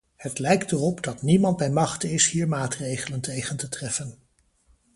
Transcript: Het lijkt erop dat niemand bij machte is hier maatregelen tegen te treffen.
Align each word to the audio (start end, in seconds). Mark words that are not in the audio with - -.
Het 0.15 0.39
lijkt 0.39 0.71
erop 0.71 1.03
dat 1.03 1.21
niemand 1.21 1.57
bij 1.57 1.69
machte 1.69 2.11
is 2.11 2.29
hier 2.29 2.47
maatregelen 2.47 3.21
tegen 3.21 3.57
te 3.57 3.69
treffen. 3.69 4.15